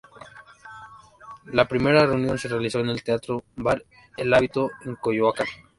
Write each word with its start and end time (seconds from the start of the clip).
La 1.53 1.67
primera 1.67 2.07
reunión 2.07 2.35
se 2.39 2.47
realizó 2.47 2.79
en 2.79 2.89
el 2.89 3.03
teatro-bar 3.03 3.83
El 4.17 4.33
Hábito, 4.33 4.71
en 4.85 4.95
Coyoacán. 4.95 5.45